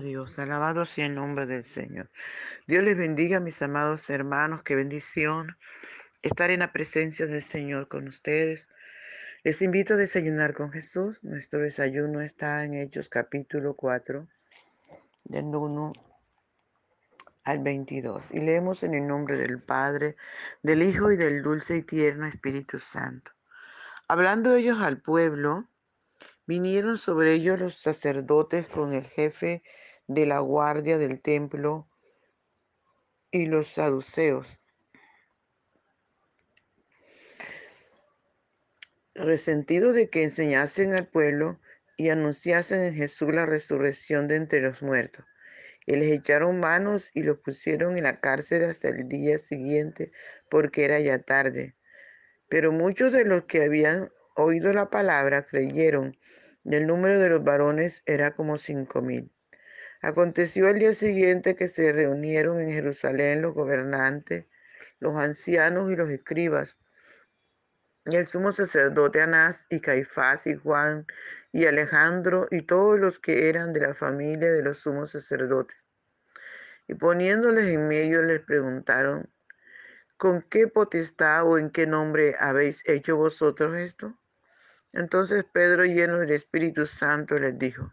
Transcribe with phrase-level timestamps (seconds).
[0.00, 2.10] Dios, alabado sea el nombre del Señor.
[2.66, 5.56] Dios les bendiga, mis amados hermanos, qué bendición
[6.22, 8.68] estar en la presencia del Señor con ustedes.
[9.44, 11.22] Les invito a desayunar con Jesús.
[11.22, 14.26] Nuestro desayuno está en Hechos capítulo 4,
[15.24, 15.92] del 1
[17.44, 18.30] al 22.
[18.32, 20.16] Y leemos en el nombre del Padre,
[20.62, 23.30] del Hijo y del dulce y tierno Espíritu Santo.
[24.08, 25.68] Hablando ellos al pueblo,
[26.48, 29.62] Vinieron sobre ellos los sacerdotes con el jefe
[30.08, 31.86] de la guardia del templo
[33.30, 34.58] y los saduceos.
[39.14, 41.60] Resentidos de que enseñasen al pueblo
[41.96, 45.24] y anunciasen en Jesús la resurrección de entre los muertos.
[45.86, 50.12] Y les echaron manos y los pusieron en la cárcel hasta el día siguiente,
[50.50, 51.76] porque era ya tarde.
[52.48, 56.16] Pero muchos de los que habían oído la palabra creyeron
[56.64, 59.32] y el número de los varones era como cinco mil.
[60.00, 64.46] Aconteció el día siguiente que se reunieron en Jerusalén los gobernantes,
[65.00, 66.78] los ancianos y los escribas,
[68.06, 71.06] y el sumo sacerdote Anás y Caifás y Juan
[71.52, 75.84] y Alejandro y todos los que eran de la familia de los sumos sacerdotes.
[76.86, 79.28] Y poniéndoles en medio les preguntaron,
[80.16, 84.18] ¿con qué potestad o en qué nombre habéis hecho vosotros esto?
[84.92, 87.92] Entonces Pedro, lleno del Espíritu Santo, les dijo,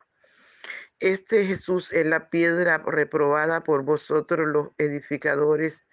[1.01, 5.87] Este Jesús es la piedra reprobada por vosotros los edificadores,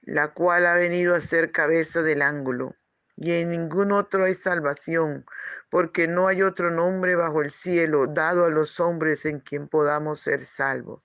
[0.00, 2.76] la cual ha venido a ser cabeza del ángulo.
[3.16, 5.24] Y en ningún otro hay salvación,
[5.70, 10.20] porque no hay otro nombre bajo el cielo dado a los hombres en quien podamos
[10.20, 11.02] ser salvos.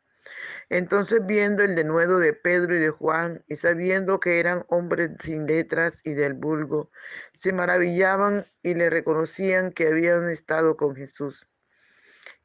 [0.70, 5.48] Entonces viendo el denuedo de Pedro y de Juan, y sabiendo que eran hombres sin
[5.48, 6.92] letras y del vulgo,
[7.34, 11.50] se maravillaban y le reconocían que habían estado con Jesús.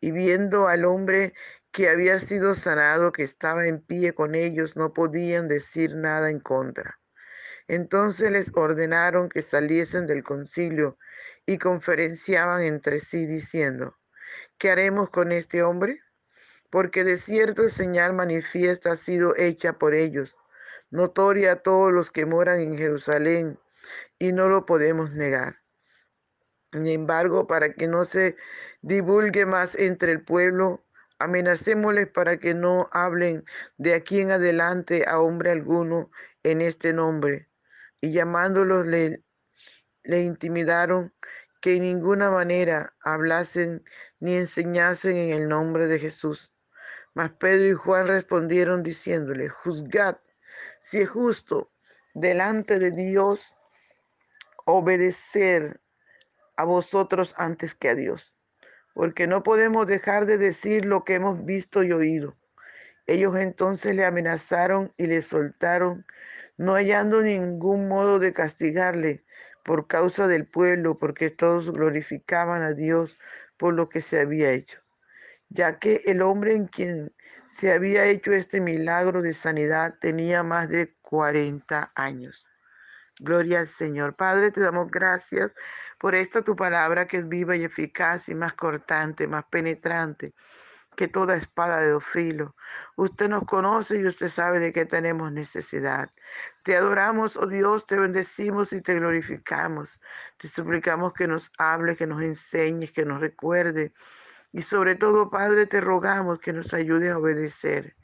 [0.02, 1.32] Y viendo al hombre
[1.70, 6.40] que había sido sanado, que estaba en pie con ellos, no podían decir nada en
[6.40, 7.00] contra.
[7.68, 10.98] Entonces les ordenaron que saliesen del concilio
[11.46, 13.96] y conferenciaban entre sí diciendo,
[14.58, 16.02] ¿qué haremos con este hombre?
[16.72, 20.34] porque de cierto señal manifiesta ha sido hecha por ellos,
[20.88, 23.60] notoria a todos los que moran en Jerusalén,
[24.19, 25.58] y no lo podemos negar.
[26.72, 28.36] Sin embargo, para que no se
[28.82, 30.84] divulgue más entre el pueblo,
[31.19, 33.44] amenacémosles para que no hablen
[33.78, 36.10] de aquí en adelante a hombre alguno
[36.43, 37.48] en este nombre.
[38.00, 39.22] Y llamándolos le,
[40.03, 41.15] le intimidaron
[41.60, 43.84] que en ninguna manera hablasen
[44.19, 46.53] ni enseñasen en el nombre de Jesús.
[47.14, 50.16] Mas Pedro y Juan respondieron diciéndole, juzgad
[50.81, 51.72] si es justo
[52.14, 53.54] delante de Dios
[54.64, 55.81] obedecer
[56.56, 58.37] a vosotros antes que a Dios,
[58.94, 62.36] porque no podemos dejar de decir lo que hemos visto y oído.
[63.06, 66.06] Ellos entonces le amenazaron y le soltaron,
[66.56, 69.25] no hallando ningún modo de castigarle
[69.64, 73.19] por causa del pueblo, porque todos glorificaban a Dios
[73.56, 74.82] por lo que se había hecho
[75.52, 77.12] ya que el hombre en quien
[77.48, 82.47] se había hecho este milagro de sanidad tenía más de 40 años.
[83.19, 84.17] Gloria al Señor.
[84.17, 85.55] Padre, te damos gracias
[85.99, 90.34] por esta tu palabra que es viva y eficaz y más cortante, más penetrante
[90.97, 92.53] que toda espada de dos filos.
[92.97, 96.11] Usted nos conoce y usted sabe de qué tenemos necesidad.
[96.64, 100.00] Te adoramos, oh Dios, te bendecimos y te glorificamos.
[100.38, 103.93] Te suplicamos que nos hable, que nos enseñes, que nos recuerde
[104.53, 107.97] y sobre todo, Padre, te rogamos que nos ayude a obedecer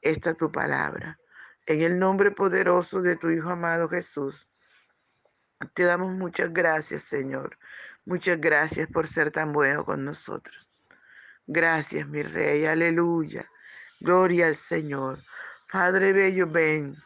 [0.00, 1.20] esta tu palabra.
[1.66, 4.48] En el nombre poderoso de tu Hijo amado Jesús,
[5.74, 7.58] te damos muchas gracias, Señor.
[8.04, 10.68] Muchas gracias por ser tan bueno con nosotros.
[11.46, 12.66] Gracias, mi Rey.
[12.66, 13.48] Aleluya.
[14.00, 15.22] Gloria al Señor.
[15.70, 16.96] Padre Bello, ven.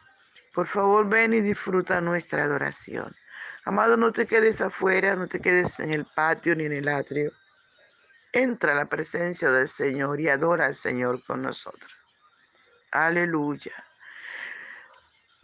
[0.53, 3.15] Por favor, ven y disfruta nuestra adoración.
[3.65, 7.31] Amado, no te quedes afuera, no te quedes en el patio ni en el atrio.
[8.31, 11.91] Entra a la presencia del Señor y adora al Señor con nosotros.
[12.91, 13.86] Aleluya.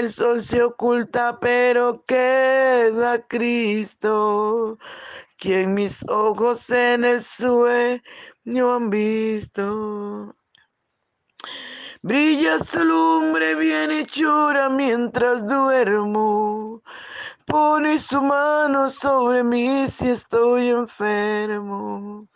[0.00, 4.78] El sol se oculta, pero queda Cristo
[5.36, 10.34] quien mis ojos en el sueño han visto.
[12.00, 16.82] Brilla su lumbre bien hechura mientras duermo.
[17.44, 22.26] Pone su mano sobre mí si estoy enfermo.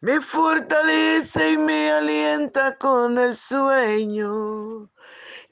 [0.00, 4.88] Me fortalece y me alienta con el sueño.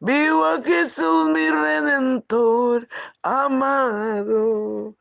[0.00, 2.88] Vivo a Jesús mi redentor
[3.22, 4.94] amado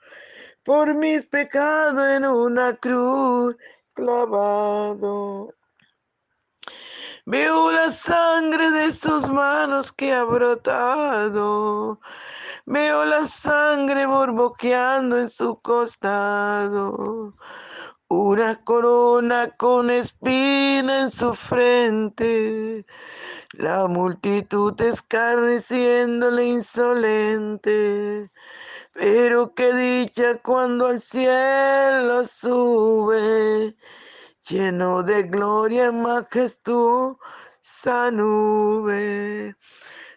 [0.63, 3.55] por mis pecados en una cruz
[3.93, 5.53] clavado.
[7.25, 11.99] Veo la sangre de sus manos que ha brotado.
[12.65, 17.33] Veo la sangre borboqueando en su costado.
[18.09, 22.85] Una corona con espina en su frente.
[23.51, 28.31] La multitud escarneciéndole insolente.
[28.93, 33.75] Pero qué dicha cuando al cielo sube,
[34.47, 37.19] lleno de gloria majestuosa
[38.11, 39.55] nube.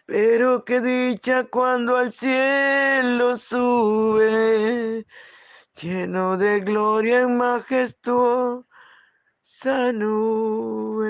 [0.05, 5.05] Pero qué dicha cuando al cielo sube,
[5.81, 8.65] lleno de gloria majestuosa
[9.93, 11.09] nube.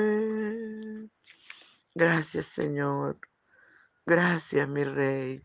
[1.93, 3.19] Gracias Señor,
[4.05, 5.43] gracias mi Rey.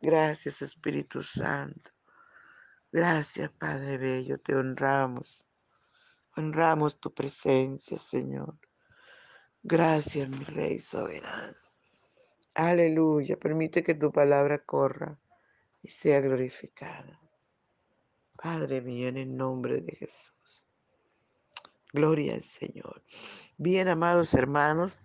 [0.00, 1.90] Gracias Espíritu Santo.
[2.92, 5.44] Gracias Padre Bello, te honramos.
[6.36, 8.58] Honramos tu presencia, Señor.
[9.62, 11.56] Gracias, mi Rey soberano.
[12.54, 13.38] Aleluya.
[13.38, 15.18] Permite que tu palabra corra
[15.82, 17.25] y sea glorificada.
[18.36, 20.66] Padre mío, en el nombre de Jesús.
[21.92, 23.02] Gloria al Señor.
[23.56, 24.98] Bien, amados hermanos,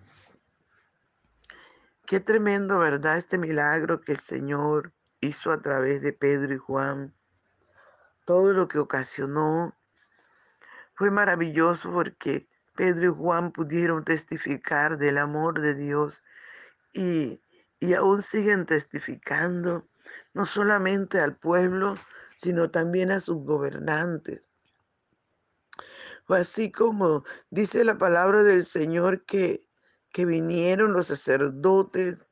[2.11, 3.17] Qué tremendo, ¿verdad?
[3.17, 7.15] Este milagro que el Señor hizo a través de Pedro y Juan.
[8.25, 9.73] Todo lo que ocasionó
[10.93, 16.21] fue maravilloso porque Pedro y Juan pudieron testificar del amor de Dios
[16.91, 17.41] y,
[17.79, 19.87] y aún siguen testificando
[20.33, 21.95] no solamente al pueblo,
[22.41, 24.47] sino también a sus gobernantes.
[26.27, 29.67] Así como dice la palabra del Señor que
[30.11, 32.25] que vinieron los sacerdotes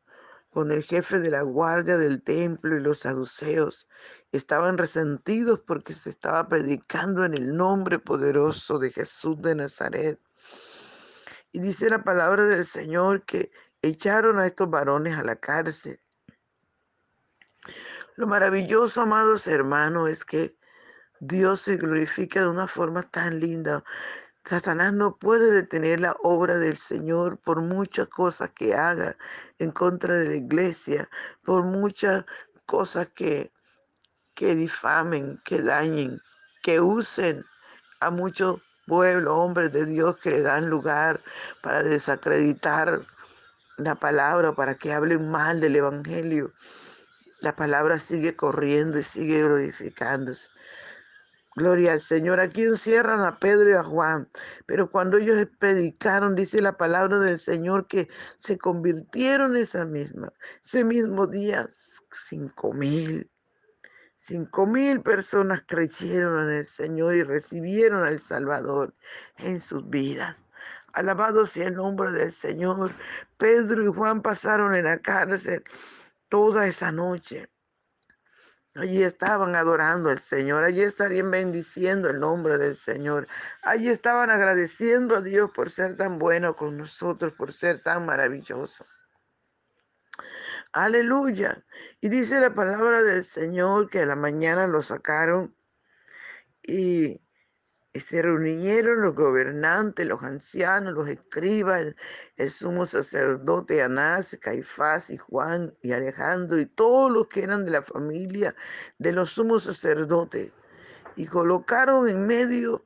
[0.50, 3.88] con el jefe de la guardia del templo y los saduceos.
[4.32, 10.20] Estaban resentidos porque se estaba predicando en el nombre poderoso de Jesús de Nazaret.
[11.52, 13.52] Y dice la palabra del Señor que
[13.82, 16.00] echaron a estos varones a la cárcel.
[18.20, 20.54] Lo maravilloso, amados hermanos, es que
[21.22, 23.82] Dios se glorifica de una forma tan linda.
[24.44, 29.16] Satanás no puede detener la obra del Señor por muchas cosas que haga
[29.58, 31.10] en contra de la iglesia,
[31.46, 32.26] por muchas
[32.66, 33.54] cosas que,
[34.36, 36.20] que difamen, que dañen,
[36.62, 37.46] que usen
[38.02, 41.22] a muchos pueblos, hombres de Dios que le dan lugar
[41.62, 43.00] para desacreditar
[43.78, 46.52] la palabra, para que hablen mal del Evangelio.
[47.42, 50.50] La palabra sigue corriendo y sigue glorificándose.
[51.56, 52.40] Gloria al Señor.
[52.40, 54.30] Aquí encierran a Pedro y a Juan.
[54.66, 60.32] Pero cuando ellos predicaron, dice la palabra del Señor, que se convirtieron esa misma,
[60.64, 61.68] ese mismo día,
[62.12, 63.30] cinco mil.
[64.16, 68.94] Cinco mil personas creyeron en el Señor y recibieron al Salvador
[69.38, 70.44] en sus vidas.
[70.94, 72.92] Alabado sea el nombre del Señor.
[73.38, 75.64] Pedro y Juan pasaron en la cárcel
[76.30, 77.50] toda esa noche.
[78.76, 83.28] Allí estaban adorando al Señor, allí estarían bendiciendo el nombre del Señor,
[83.64, 88.86] allí estaban agradeciendo a Dios por ser tan bueno con nosotros, por ser tan maravilloso.
[90.72, 91.66] Aleluya.
[92.00, 95.56] Y dice la palabra del Señor que a la mañana lo sacaron
[96.62, 97.20] y
[97.94, 101.96] se reunieron los gobernantes, los ancianos, los escribas,
[102.36, 107.72] el, sumo sacerdote Anás, Caifás y Juan y Alejandro y todos los que eran de
[107.72, 108.56] la familia
[109.00, 110.54] de los sumos sacerdotes.
[111.16, 112.86] Y colocaron en medio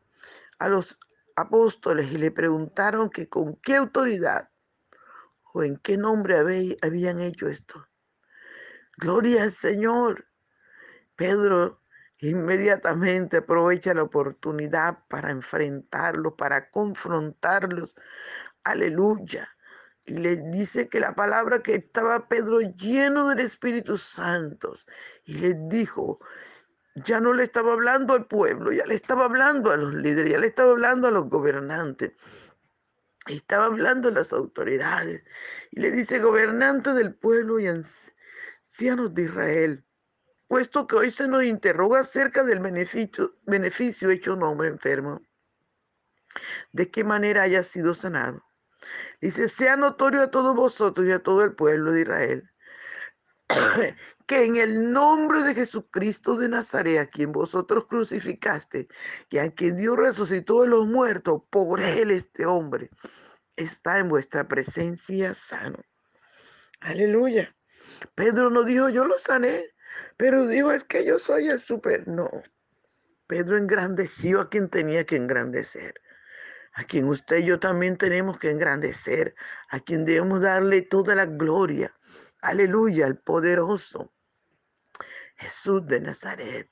[0.60, 0.98] a los
[1.36, 4.50] apóstoles y le preguntaron que con qué autoridad
[5.54, 6.38] o en qué nombre
[6.82, 7.88] habían hecho esto.
[8.98, 10.28] Gloria al Señor.
[11.16, 11.83] Pedro
[12.30, 17.96] inmediatamente aprovecha la oportunidad para enfrentarlos, para confrontarlos.
[18.64, 19.50] Aleluya.
[20.06, 24.74] Y le dice que la palabra que estaba Pedro lleno del Espíritu Santo.
[25.26, 26.20] Y le dijo,
[26.96, 30.40] ya no le estaba hablando al pueblo, ya le estaba hablando a los líderes, ya
[30.40, 32.14] le estaba hablando a los gobernantes.
[33.28, 35.24] Estaba hablando a las autoridades.
[35.72, 39.86] Y le dice, gobernante del pueblo y ancianos de Israel
[40.54, 45.20] puesto que hoy se nos interroga acerca del beneficio, hecho un hombre enfermo,
[46.72, 48.46] de qué manera haya sido sanado.
[49.20, 52.52] Dice, sea notorio a todos vosotros y a todo el pueblo de Israel,
[54.28, 58.88] que en el nombre de Jesucristo de Nazaret, a quien vosotros crucificaste,
[59.32, 62.92] y a quien Dios resucitó de los muertos, por él este hombre
[63.56, 65.80] está en vuestra presencia sano.
[66.80, 67.56] Aleluya.
[68.14, 69.73] Pedro no dijo, yo lo sané.
[70.18, 72.08] Pero dijo, es que yo soy el super.
[72.08, 72.30] No.
[73.28, 75.96] Pedro engrandeció a quien tenía que engrandecer.
[76.76, 79.36] A quien usted y yo también tenemos que engrandecer.
[79.70, 81.94] A quien debemos darle toda la gloria.
[82.42, 84.14] Aleluya, al poderoso.
[85.38, 86.70] Jesús de Nazaret.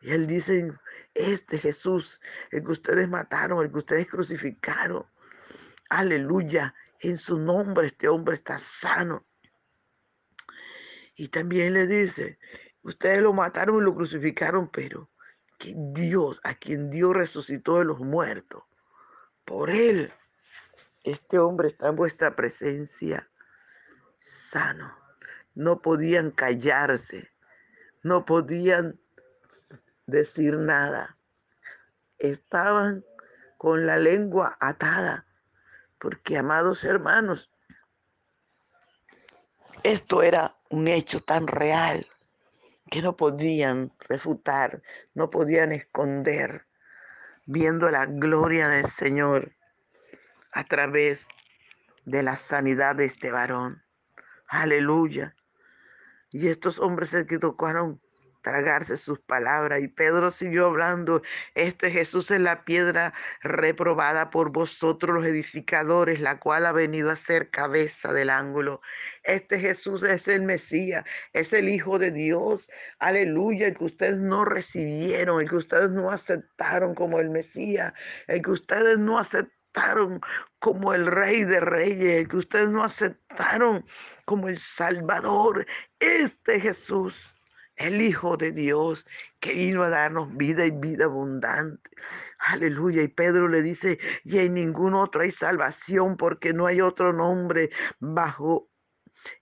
[0.00, 0.72] Y él dice,
[1.14, 2.20] este Jesús,
[2.50, 5.04] el que ustedes mataron, el que ustedes crucificaron.
[5.88, 9.26] Aleluya, en su nombre este hombre está sano.
[11.16, 12.38] Y también le dice,
[12.82, 15.10] ustedes lo mataron y lo crucificaron, pero
[15.58, 18.62] que Dios, a quien Dios resucitó de los muertos,
[19.46, 20.12] por él,
[21.04, 23.28] este hombre está en vuestra presencia
[24.18, 24.94] sano.
[25.54, 27.30] No podían callarse,
[28.02, 29.00] no podían
[30.06, 31.16] decir nada.
[32.18, 33.04] Estaban
[33.56, 35.26] con la lengua atada,
[35.98, 37.50] porque amados hermanos,
[39.92, 42.06] esto era un hecho tan real
[42.90, 44.82] que no podían refutar,
[45.14, 46.66] no podían esconder,
[47.46, 49.52] viendo la gloria del Señor
[50.52, 51.28] a través
[52.04, 53.84] de la sanidad de este varón.
[54.48, 55.36] Aleluya.
[56.30, 58.00] Y estos hombres se tocaron
[58.46, 59.80] tragarse sus palabras.
[59.82, 61.20] Y Pedro siguió hablando,
[61.56, 63.12] este Jesús es la piedra
[63.42, 68.80] reprobada por vosotros los edificadores, la cual ha venido a ser cabeza del ángulo.
[69.24, 72.70] Este Jesús es el Mesías, es el Hijo de Dios.
[73.00, 77.94] Aleluya, el que ustedes no recibieron, el que ustedes no aceptaron como el Mesías,
[78.28, 80.20] el que ustedes no aceptaron
[80.60, 83.84] como el Rey de Reyes, el que ustedes no aceptaron
[84.24, 85.66] como el Salvador.
[85.98, 87.35] Este Jesús
[87.76, 89.06] el Hijo de Dios
[89.40, 91.90] que vino a darnos vida y vida abundante.
[92.38, 93.02] Aleluya.
[93.02, 97.70] Y Pedro le dice, y en ningún otro hay salvación porque no hay otro nombre
[97.98, 98.68] bajo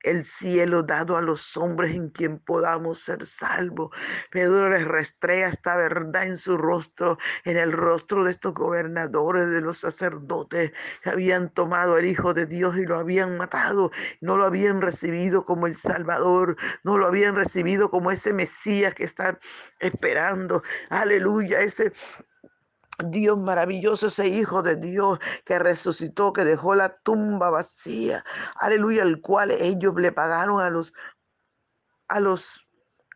[0.03, 3.91] el cielo dado a los hombres en quien podamos ser salvos.
[4.31, 9.61] Pedro les restrea esta verdad en su rostro, en el rostro de estos gobernadores, de
[9.61, 10.73] los sacerdotes
[11.03, 15.45] que habían tomado al Hijo de Dios y lo habían matado, no lo habían recibido
[15.45, 19.39] como el Salvador, no lo habían recibido como ese Mesías que está
[19.79, 20.63] esperando.
[20.91, 21.93] Aleluya, ese
[23.03, 28.25] Dios maravilloso, ese Hijo de Dios que resucitó, que dejó la tumba vacía.
[28.57, 30.93] Aleluya, el cual ellos le pagaron a los,
[32.09, 32.67] a los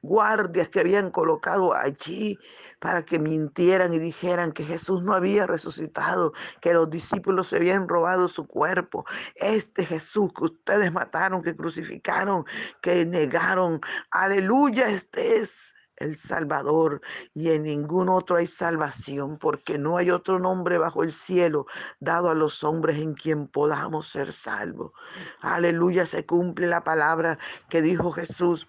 [0.03, 2.39] guardias que habían colocado allí
[2.79, 7.89] para que mintieran y dijeran que Jesús no había resucitado, que los discípulos se habían
[7.89, 9.05] robado su cuerpo.
[9.35, 12.45] Este Jesús que ustedes mataron, que crucificaron,
[12.81, 13.81] que negaron.
[14.11, 17.01] Aleluya, este es el Salvador,
[17.35, 21.67] y en ningún otro hay salvación, porque no hay otro nombre bajo el cielo
[22.01, 24.93] dado a los hombres en quien podamos ser salvos.
[25.41, 27.39] Aleluya, se cumple la palabra
[27.69, 28.67] que dijo Jesús.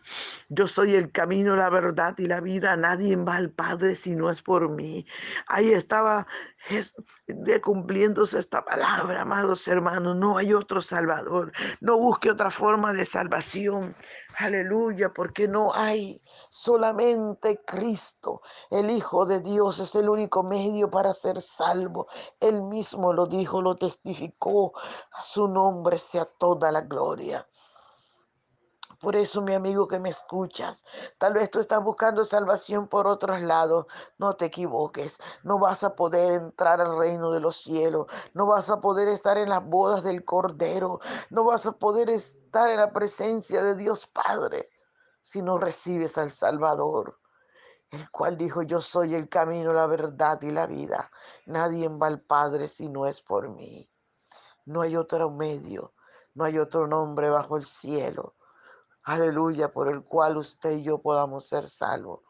[0.49, 2.75] Yo soy el camino, la verdad y la vida.
[2.75, 5.05] Nadie va al Padre si no es por mí.
[5.47, 6.27] Ahí estaba
[7.27, 10.15] de cumpliéndose esta palabra, amados hermanos.
[10.15, 11.51] No hay otro Salvador.
[11.81, 13.95] No busque otra forma de salvación.
[14.41, 21.13] Aleluya, porque no hay solamente Cristo, el Hijo de Dios, es el único medio para
[21.13, 22.07] ser salvo.
[22.39, 24.71] Él mismo lo dijo, lo testificó.
[25.11, 27.45] A su nombre sea toda la gloria.
[29.01, 30.85] Por eso, mi amigo que me escuchas,
[31.17, 33.87] tal vez tú estás buscando salvación por otros lados.
[34.17, 35.17] No te equivoques.
[35.43, 38.07] No vas a poder entrar al reino de los cielos.
[38.33, 41.01] No vas a poder estar en las bodas del Cordero.
[41.29, 44.69] No vas a poder estar en la presencia de Dios Padre
[45.21, 47.19] si no recibes al Salvador.
[47.91, 51.11] El cual dijo, yo soy el camino, la verdad y la vida.
[51.45, 53.89] Nadie va al Padre si no es por mí.
[54.65, 55.93] No hay otro medio,
[56.35, 58.35] no hay otro nombre bajo el cielo
[59.09, 62.21] aleluya, por el cual usted y yo podamos ser salvos.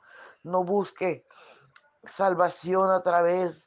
[0.43, 1.25] No busque
[2.03, 3.65] salvación a través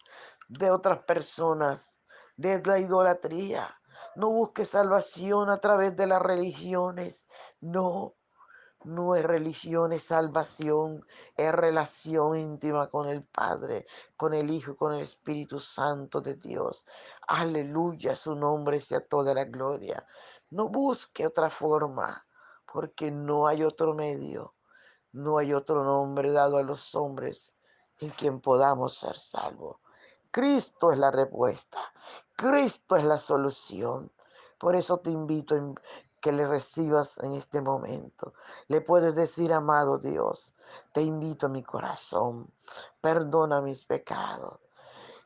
[0.49, 1.99] de otras personas,
[2.37, 3.79] de la idolatría.
[4.17, 7.27] No busque salvación a través de las religiones.
[7.61, 8.15] No,
[8.85, 14.95] no es religión, es salvación, es relación íntima con el Padre, con el Hijo, con
[14.95, 16.87] el Espíritu Santo de Dios.
[17.29, 20.05] Aleluya, su nombre sea toda la gloria.
[20.51, 22.27] No busque otra forma
[22.73, 24.55] porque no hay otro medio,
[25.13, 27.55] no hay otro nombre dado a los hombres
[28.01, 29.77] en quien podamos ser salvos.
[30.31, 31.79] Cristo es la respuesta,
[32.43, 34.11] Cristo es la solución.
[34.59, 35.81] Por eso te invito a
[36.21, 38.35] que le recibas en este momento.
[38.67, 40.53] Le puedes decir, amado Dios,
[40.93, 42.53] te invito a mi corazón,
[43.01, 44.59] perdona mis pecados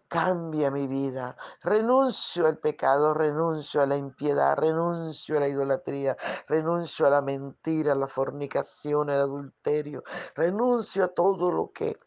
[0.08, 1.36] cambia mi vida.
[1.62, 7.92] Renuncio al pecado, renuncio a la impiedad, renuncio a la idolatría, renuncio a la mentira,
[7.92, 11.98] a la fornicación, al adulterio, renuncio a todo lo que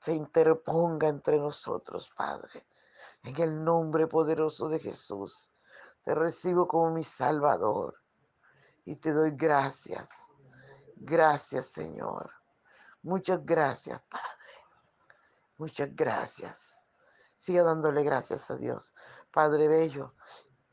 [0.00, 2.67] se interponga entre nosotros, Padre.
[3.28, 5.50] En el nombre poderoso de Jesús,
[6.02, 8.00] te recibo como mi Salvador
[8.86, 10.08] y te doy gracias.
[10.96, 12.30] Gracias, Señor.
[13.02, 14.24] Muchas gracias, Padre.
[15.58, 16.82] Muchas gracias.
[17.36, 18.94] Siga dándole gracias a Dios.
[19.30, 20.14] Padre Bello,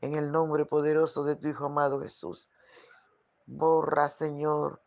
[0.00, 2.50] en el nombre poderoso de tu Hijo amado Jesús.
[3.44, 4.80] Borra, Señor,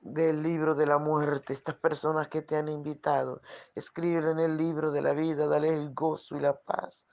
[0.00, 3.42] del libro de la muerte estas personas que te han invitado.
[3.74, 7.06] Escríbelo en el libro de la vida, dale el gozo y la paz.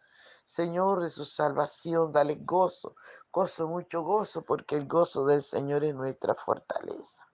[0.45, 2.95] Señor, de su salvación, dale gozo,
[3.31, 7.27] gozo, mucho gozo, porque el gozo del Señor es nuestra fortaleza.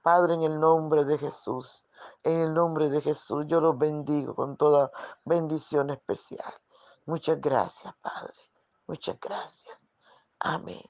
[0.00, 1.84] Padre, en el nombre de Jesús,
[2.22, 4.92] en el nombre de Jesús, yo los bendigo con toda
[5.24, 6.54] bendición especial.
[7.06, 8.34] Muchas gracias, Padre.
[8.86, 9.84] Muchas gracias.
[10.38, 10.82] Amén.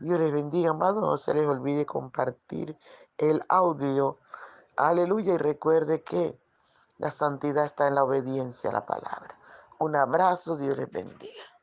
[0.00, 1.00] Dios les bendiga, amado.
[1.00, 2.76] No se les olvide compartir
[3.18, 4.18] el audio.
[4.76, 5.34] Aleluya.
[5.34, 6.38] Y recuerde que
[6.98, 9.38] la santidad está en la obediencia a la palabra.
[9.78, 10.56] Un abrazo.
[10.56, 11.53] Dios les bendiga.